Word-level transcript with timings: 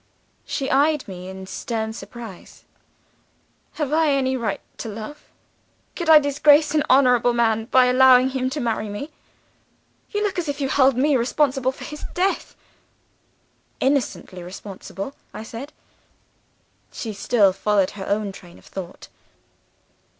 "She 0.47 0.67
eyed 0.71 1.07
me 1.07 1.29
in 1.29 1.45
stern 1.45 1.93
surprise. 1.93 2.63
'Have 3.73 3.93
I 3.93 4.09
any 4.09 4.35
right 4.35 4.59
to 4.79 4.89
love? 4.89 5.25
Could 5.95 6.09
I 6.09 6.17
disgrace 6.17 6.73
an 6.73 6.81
honorable 6.89 7.33
man 7.33 7.65
by 7.65 7.85
allowing 7.85 8.29
him 8.29 8.49
to 8.49 8.59
marry 8.59 8.89
me? 8.89 9.11
You 10.09 10.23
look 10.23 10.39
as 10.39 10.49
if 10.49 10.59
you 10.59 10.69
held 10.69 10.97
me 10.97 11.15
responsible 11.17 11.71
for 11.71 11.83
his 11.83 12.03
death.' 12.15 12.55
"'Innocently 13.79 14.41
responsible,' 14.41 15.13
I 15.35 15.43
said. 15.43 15.71
"She 16.91 17.13
still 17.13 17.53
followed 17.53 17.91
her 17.91 18.07
own 18.07 18.31
train 18.31 18.57
of 18.57 18.65
thought. 18.65 19.07